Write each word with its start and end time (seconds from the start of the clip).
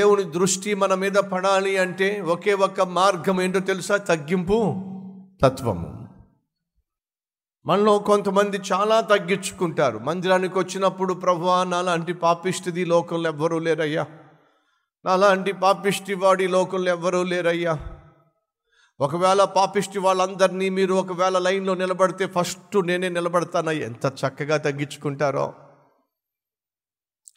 దేవుని 0.00 0.22
దృష్టి 0.22 0.74
మన 0.74 0.94
మీద 0.94 1.12
పడాలి 1.12 1.76
అంటే 1.76 2.20
ఒకే 2.20 2.54
ఒక్క 2.54 2.80
మార్గం 2.80 3.42
ఏంటో 3.42 3.60
తెలుసా? 3.60 3.96
తగ్గింపు 3.96 4.74
తత్వము. 5.42 6.08
మనలో 7.66 7.98
కొంతమంది 7.98 8.60
చాలా 8.72 9.00
తగ్గించుకుంటారు. 9.00 9.98
మందిరానికి 9.98 10.58
వచ్చినప్పుడు 10.58 11.14
ప్రభు 11.14 11.64
నాలాంటి 11.64 12.12
పాపిష్టిది 12.12 12.84
లోకంలో 12.84 13.30
ఎవ్వరూ 13.30 13.58
లేరయ్యా. 13.58 14.06
నాలాంటి 15.04 15.52
పాపిష్టి 15.52 16.14
వాడి 16.14 16.48
లోకంలో 16.48 16.90
ఎవ్వరూ 16.90 17.22
లేరయ్యా. 17.22 17.78
ఒకవేళ 19.00 19.44
పాపిష్టి 19.44 19.98
వాళ్ళందరినీ 19.98 20.68
మీరు 20.68 20.94
ఒకవేళ 20.94 21.38
లైన్లో 21.38 21.74
నిలబడితే 21.74 22.26
ఫస్ట్ 22.26 22.86
నేనే 22.86 23.08
నిలబడతానయ్యా. 23.08 23.86
ఎంత 23.86 24.06
చక్కగా 24.06 24.56
తగ్గించుకుంటారో. 24.56 25.54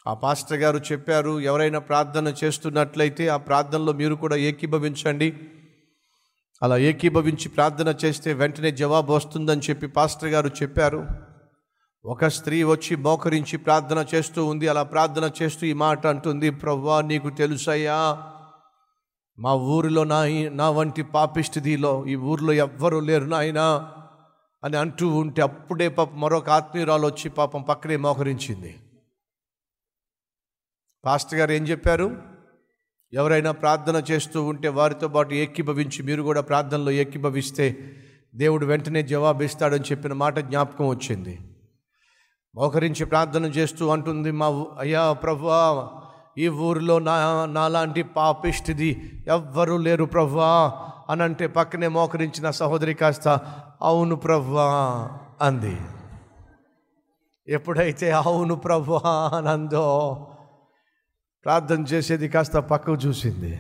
ఆ 0.08 0.14
పాస్టర్ 0.14 0.58
గారు 0.58 0.78
చెప్పారు 0.78 1.40
ఎవరైనా 1.40 1.80
ప్రార్థన 1.80 2.34
చేస్తున్నట్లయితే 2.44 3.28
ఆ 3.28 3.38
ప్రార్థనలో 3.38 3.94
మీరు 3.94 4.16
కూడా 4.16 4.36
ఏకీభవించండి. 4.36 5.34
అలా 6.62 6.78
ఏకీభవించి 6.78 7.50
ప్రార్థన 7.50 7.96
చేస్తే 8.06 8.34
వెంటనే 8.34 8.72
జవాబు 8.72 9.14
వస్తుందని 9.14 9.62
చెప్పి 9.62 9.88
పాస్టర్ 9.88 10.30
గారు 10.30 10.48
చెప్పారు. 10.48 11.08
ఒక 12.06 12.28
స్త్రీ 12.28 12.64
వచ్చి 12.64 12.96
మోకరించి 12.96 13.58
ప్రార్థన 13.58 14.06
చేస్తూ 14.16 14.46
ఉంది 14.46 14.68
అలా 14.68 14.84
ప్రార్థన 14.84 15.32
చేస్తూ 15.42 15.68
ఈ 15.68 15.74
మాట 15.74 16.08
అంటుంది 16.08 16.50
ప్రవ్వా 16.50 17.02
నీకు 17.02 17.30
తెలుసయ్యా 17.30 18.24
మా 19.40 19.54
ఊరిలో 19.54 20.04
నా 20.04 20.26
నా 20.52 20.70
వంటి 20.70 21.04
పాపిష్టిదిలో 21.04 22.06
ఈ 22.06 22.16
ఊరిలో 22.16 22.54
ఎవ్వరూ 22.54 23.00
లేరు 23.00 23.24
నాయనా 23.24 23.92
అని 24.64 24.78
అంటూ 24.78 25.08
ఉంటే 25.08 25.42
అప్పుడే 25.42 25.88
పాపం 25.88 26.22
మరొక 26.22 26.50
ఆత్మీయురాలు 26.50 27.06
వచ్చి 27.06 27.30
పాపం 27.30 27.62
పక్కనే 27.62 27.96
మోకరించింది. 27.96 28.76
పాస్టర్ 31.06 31.40
గారు 31.40 31.52
ఏం 31.52 31.64
చెప్పారు? 31.64 32.18
ఎవరైనా 33.14 33.52
ప్రార్థన 33.52 34.04
చేస్తూ 34.12 34.44
ఉంటే 34.44 34.68
వారితో 34.68 35.08
పాటు 35.08 35.34
ఏకీభవించి 35.34 36.04
మీరు 36.04 36.22
కూడా 36.22 36.42
ప్రార్థనలో 36.42 36.92
ఏకీభవిస్తే 36.92 37.92
దేవుడు 38.36 38.66
వెంటనే 38.66 39.04
జవాబిస్తాడని 39.04 39.84
చెప్పిన 39.92 40.14
మాట 40.14 40.40
జ్ఞాపకం 40.40 40.88
వచ్చింది. 40.88 41.40
మోకరించి 42.56 43.06
ప్రార్థన 43.06 43.46
చేస్తూ 43.46 43.88
అంటుంది 43.88 44.32
మా 44.32 44.66
అయ్యా 44.80 45.14
ప్రభా 45.14 45.90
ఈ 46.38 46.48
ఊరిలో 46.48 47.00
నా 47.00 47.46
నాలాంటి 47.46 48.04
పాపిష్టిది 48.04 49.22
ఎవ్వరూ 49.28 49.78
లేరు 49.78 50.06
ప్రభువా 50.06 50.72
అని 51.10 51.24
అంటే 51.24 51.48
పక్కనే 51.48 51.88
మోకరించిన 51.88 52.50
సహోదరి 52.50 52.94
కాస్త 52.94 53.28
అవును 53.82 54.16
ప్రభువా 54.16 54.66
అంది. 55.42 55.78
ఎప్పుడైతే 57.48 58.12
అవును 58.12 58.56
ప్రభువా 58.56 59.32
అని 59.38 59.50
అందో 59.50 60.28
ప్రార్థన 61.46 61.82
చేసేది 61.82 62.30
కాస్త 62.30 62.58
పక్కకు 62.58 62.94
చూసింది. 62.94 63.60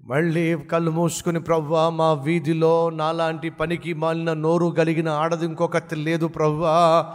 మళ్ళీ 0.00 0.58
కళ్ళు 0.58 0.90
మూసుకుని 0.90 1.40
ప్రవ్వా 1.40 1.90
మా 1.90 2.12
వీధిలో 2.12 2.90
నాలాంటి 2.90 3.50
పనికి 3.50 3.94
మాలిన 3.94 4.32
నోరు 4.32 4.66
కలిగిన 4.66 5.08
ఆడది 5.08 5.44
ఇంకొకటి 5.44 5.96
లేదు 5.96 6.26
ప్రవ్వా. 6.26 7.06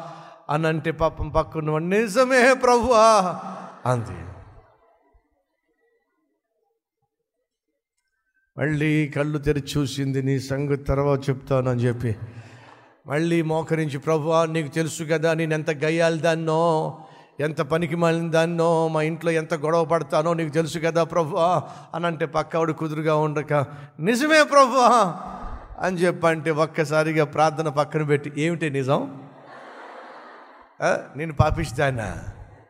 అని 0.50 0.68
అంటే 0.68 0.92
పాపం 0.92 1.30
పక్కన 1.30 1.78
నిజమే 1.78 2.54
ప్రవ్వా 2.54 3.40
అంది. 3.86 4.26
మళ్ళీ 8.58 9.08
కళ్ళు 9.08 9.38
తెరిచి 9.38 9.82
చూసింది 9.82 10.24
నీ 10.24 10.40
సంగతి 10.40 10.84
తర్వాత 10.84 11.30
చెప్తానని 11.30 11.80
చెప్పి. 11.80 12.16
మళ్ళీ 13.08 13.42
మోకరించి 13.42 13.98
ప్రవ్వా 13.98 14.46
నీకు 14.46 14.68
తెలుసు 14.68 15.04
కదా 15.04 15.34
నేను 15.34 15.54
ఎంత 15.54 15.72
గయ్యాలి 15.72 16.20
దాన్నో. 16.20 17.05
ఎంత 17.40 17.62
పనికి 17.62 17.96
మాలిన 17.96 18.32
దాన్నో 18.32 18.88
మా 18.88 19.02
ఇంట్లో 19.02 19.32
ఎంత 19.32 19.54
గొడవ 19.54 19.86
పడతానో 19.86 20.34
నీకు 20.34 20.54
తెలుసు 20.54 20.80
కదా 20.80 21.04
ప్రభు. 21.04 21.36
అని 21.96 22.06
అంటే 22.06 22.26
పక్కవాడు 22.26 22.74
కుదురుగా 22.74 23.16
ఉండక 23.16 23.54
నిజమే 24.00 24.44
ప్రభు 24.44 24.78
అని 25.86 25.98
చెప్పంటే 25.98 26.52
ఒక్కసారిగా 26.52 27.26
ప్రార్థన 27.26 27.70
పక్కన 27.70 28.04
పెట్టి 28.04 28.34
ఏమిటి 28.38 28.70
నిజం? 28.70 29.22
నేను 31.16 31.34
పాపిస్తానా? 31.34 32.18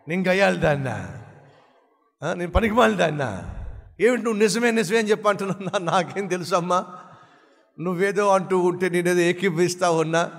నేను 0.08 0.24
గయ్యాలి 0.28 0.58
దాన్నా 0.58 1.08
నేను 2.34 2.52
పనికి 2.52 2.74
మాలి 2.74 2.96
దాన్నా 2.96 3.44
ఏమిటి 4.00 4.24
నువ్వు 4.24 4.40
నిజమే 4.40 4.72
నిజమే 4.72 5.00
అని 5.00 5.10
చెప్పంటున్నా 5.10 5.80
నాకేం 5.80 6.28
తెలుసమ్మా? 6.28 6.86
నువ్వేదో 7.80 8.28
అంటూ 8.28 8.60
ఉంటే 8.60 8.90
నేనేదో 8.90 9.20
ఏకీభవిస్తా 9.20 9.92
ఉన్నా? 9.92 10.32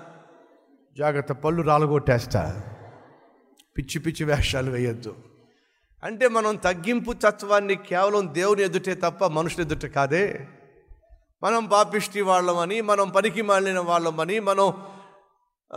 జాగ్రత్త 0.99 1.33
పళ్ళు 1.33 1.63
రాలగొట్టేస్తా. 1.63 2.63
పిచ్చి 3.79 3.99
పిచ్చి 3.99 4.27
వేషాలు 4.27 4.71
వేయొద్దు. 4.71 5.15
అంటే 6.05 6.29
మనం 6.29 6.57
తగ్గింపు 6.57 7.13
తత్వాన్ని 7.13 7.77
కేవలం 7.77 8.35
దేవుని 8.35 8.63
ఎదుటే 8.63 8.95
తప్ప 8.95 9.25
మనుషుని 9.25 9.65
ఎదుట 9.65 9.87
కాదే. 9.87 10.47
మనం 11.43 11.67
పాపిష్టి 11.67 12.21
వాళ్ళమని 12.21 12.81
మనం 12.81 13.09
పనికి 13.09 13.43
మాలిన 13.43 13.79
వాళ్ళమని 13.79 14.41
మనం 14.41 14.73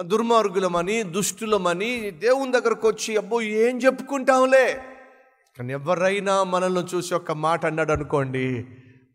దుర్మార్గులమని 0.01 1.03
దుష్టులమని 1.03 2.11
దేవుని 2.11 2.51
దగ్గరకు 2.51 2.87
వచ్చి 2.87 3.17
అబ్బో 3.17 3.41
ఏం 3.41 3.77
చెప్పుకుంటాంలే 3.77 4.81
కానీ 5.57 5.73
ఎవరైనా 5.73 6.43
మనల్ని 6.43 6.81
చూసి 6.81 7.13
ఒక 7.13 7.31
మాట 7.31 7.65
అన్నాడు 7.65 7.91
అనుకోండి 7.91 8.67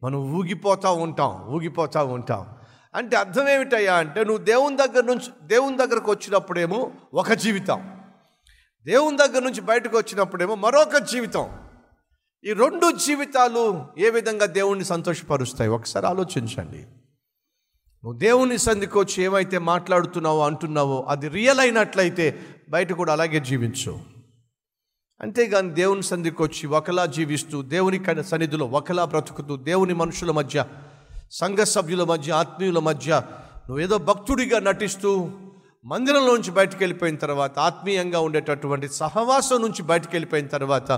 మనం 0.02 0.18
ఊగిపోతూ 0.18 0.92
ఉంటాం 0.92 1.44
ఊగిపోతూ 1.46 2.04
ఉంటాం. 2.04 2.46
అంటే 2.94 3.16
అర్థం 3.16 3.48
ఏమిటయ్యా 3.48 3.94
అంటే 3.94 4.24
నువ్వు 4.24 4.44
దేవుని 4.44 4.76
దగ్గర 4.76 5.04
నుంచి 5.04 5.46
దేవుని 5.46 5.76
దగ్గరకు 5.76 6.10
వచ్చినప్పుడేమో 6.10 6.92
ఒక 7.14 7.32
జీవితం. 7.32 7.93
దేవుని 8.86 9.16
దగ్గర 9.16 9.38
నుంచి 9.38 9.60
బయటకు 9.60 9.96
వచ్చినప్పుడేమో 9.96 10.54
మరొక 10.54 10.96
జీవితం. 10.96 11.48
ఈ 12.44 12.52
రెండు 12.52 12.92
జీవితాలు 13.06 13.86
ఏ 13.98 14.10
విధంగా 14.10 14.46
దేవుణ్ణి 14.46 14.84
సంతోషపరుస్తాయి? 14.84 15.70
ఒకసారి 15.70 16.06
ఆలోచించండి. 16.06 16.78
నువ్వు 18.04 18.18
దేవుని 18.18 18.58
సంధికి 18.58 18.98
వచ్చి 18.98 19.22
ఏమైతే 19.22 19.58
మాట్లాడుతున్నావో 19.58 20.46
అంటున్నావో 20.46 21.06
అది 21.08 21.28
రియల్ 21.28 21.60
అయినట్లయితే 21.60 22.46
బయట 22.68 22.92
కూడా 22.92 23.12
అలాగే 23.12 23.40
జీవించు. 23.40 24.00
అంతేగాని 25.20 25.70
దేవుని 25.70 26.02
సంధికి 26.02 26.42
వచ్చి 26.42 26.66
ఒకలా 26.66 27.06
జీవిస్తూ 27.06 27.62
దేవుని 27.62 28.24
సన్నిధిలో 28.24 28.66
ఒకలా 28.66 29.04
బ్రతుకుతూ 29.04 29.56
దేవుని 29.56 29.94
మనుషుల 29.94 30.30
మధ్య 30.30 30.66
సంఘ 31.30 31.58
సభ్యుల 31.58 32.04
మధ్య 32.04 32.32
ఆత్మీయుల 32.32 32.78
మధ్య 32.78 33.22
నువ్వేదో 33.68 33.98
భక్తుడిగా 33.98 34.58
నటిస్తూ 34.58 35.30
మందిరంలోంచి 35.84 36.50
బయటికి 36.50 36.84
వెళ్ళిపోయిన 36.84 37.16
తర్వాత 37.16 37.58
ఆత్మీయంగా 37.58 38.20
ఉండేటటువంటి 38.20 38.88
సహవాసం 38.88 39.62
నుంచి 39.62 39.82
బయటికి 39.82 40.10
వెళ్ళిపోయిన 40.12 40.46
తర్వాత 40.46 40.92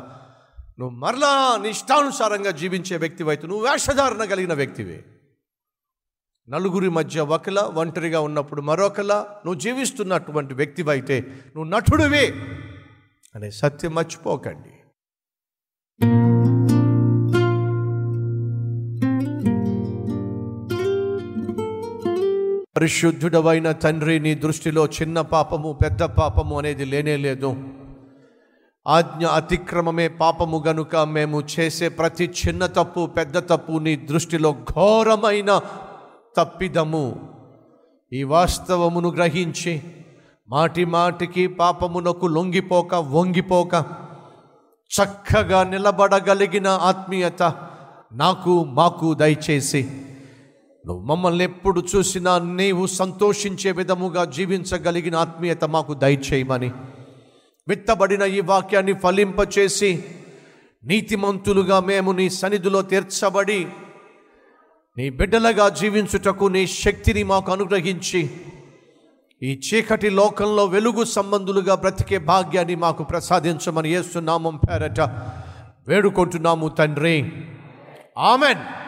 నువ్వు 0.79 0.91
మరలా 0.91 1.57
నీ 1.63 1.69
ఇష్టానుసారంగా 1.69 2.51
జీవించే 2.51 2.97
వ్యక్తివైతే 2.97 3.47
నువ్వు 3.47 3.67
వేషధారణ 3.67 4.25
కలిగిన 4.25 4.55
వ్యక్తివే. 4.55 5.05
నలుగురి 6.49 6.89
మధ్య 6.89 7.21
ఒకలా 7.21 7.63
ఒంటరిగా 7.63 8.21
ఉన్నప్పుడు 8.21 8.63
మరొకలా 8.63 9.29
నువ్వు 9.47 9.61
జీవిస్తున్నటువంటి 9.61 10.55
వ్యక్తివైతే 10.55 11.21
నువ్వు 11.57 11.65
నటుడివే 11.65 12.35
అనే 13.35 13.51
సత్యం 13.51 13.95
మర్చిపోకండి. 13.95 14.76
పరిశుద్ధుడవైన 22.77 23.73
తండ్రి 23.73 24.21
నీ 24.21 24.35
దృష్టిలో 24.35 24.87
చిన్న 24.87 25.21
పాపము 25.21 25.79
పెద్ద 25.83 26.03
పాపము 26.03 26.59
అనేది 26.59 26.85
లేనే 26.85 27.17
లేదు. 27.17 27.57
ఆజ్ఞ 28.87 29.27
అతిక్రమమే 29.27 30.09
పాపము 30.09 30.63
గనుక 30.67 30.97
మేము 30.97 31.43
చేసే 31.59 31.89
ప్రతి 31.89 32.25
చిన్న 32.25 32.67
తప్పు 32.67 33.07
పెద్ద 33.07 33.39
తప్పు 33.39 33.73
నీ 33.73 33.97
దృష్టిలో 33.97 34.53
ఘోరమైన 34.53 35.61
తప్పిదము. 36.37 37.21
ఈ 38.13 38.23
వాస్తవమును 38.23 39.09
గ్రహించి 39.09 39.83
మాటి 40.49 40.84
మాటికి 40.84 41.47
పాపమునకు 41.47 42.27
లొంగిపోక 42.27 42.95
వంగిపోక 42.95 43.75
చక్కగా 44.91 45.63
నిలబడగలిగిన 45.65 46.67
ఆత్మీయత 46.67 47.43
నాకు 48.13 48.65
మాకు 48.65 49.15
దయచేసి 49.15 50.06
నువ్వు 50.86 51.04
మమ్మల్ని 51.04 51.44
ఎప్పుడు 51.44 51.83
చూసినా 51.97 52.38
నీవు 52.38 52.86
సంతోషించే 52.86 53.72
విధముగా 53.72 54.24
జీవించగలిగిన 54.24 55.16
ఆత్మీయత 55.16 55.65
మాకు 55.65 55.94
దయచేయమని 55.94 56.72
విత్తబడిన 57.68 58.22
ఈ 58.22 58.41
వాక్యాన్ని 58.41 58.92
ఫలింపచేసి 58.92 60.04
నీతిమంతులుగా 60.84 61.80
మేము 61.80 62.12
నీ 62.12 62.30
సన్నిధిలో 62.30 62.83
తీర్చబడి 62.83 63.68
నీ 64.98 65.10
బిడ్డలుగా 65.10 65.68
జీవించుటకు 65.68 66.44
నీ 66.44 66.66
శక్తిని 66.66 67.22
మాకు 67.22 67.53
అనుగ్రహించి 67.53 68.30
ఈ 69.42 69.60
చీకటి 69.74 70.10
లోకంలో 70.10 70.65
వెలుగు 70.65 71.04
సంబంధులుగా 71.04 71.74
బ్రతికే 71.74 72.18
భాగ్యాన్ని 72.18 72.74
మాకు 72.74 73.04
ప్రసాదించమని 73.04 73.88
యేసునామం 73.88 74.56
పేరట 74.56 75.00
వేడుకుంటున్నాము 75.88 76.68
తండ్రి. 76.68 77.33
ఆమెన్. 78.18 78.85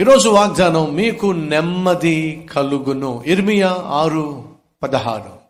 ఈరోజు 0.00 0.28
వాగ్దానం 0.28 0.94
మీకు 0.94 1.26
నెమ్మది 1.26 2.48
కలుగును. 2.52 3.22
ఇర్మియా 3.26 3.76
ఆరు 3.86 4.42
పదహారు. 4.82 5.45